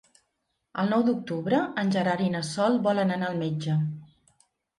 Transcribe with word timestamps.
El 0.83 0.87
nou 0.93 1.03
d'octubre 1.09 1.59
en 1.81 1.91
Gerard 1.97 2.25
i 2.29 2.31
na 2.37 2.41
Sol 2.49 2.79
volen 2.89 3.15
anar 3.19 3.29
al 3.35 3.39
metge. 3.45 3.79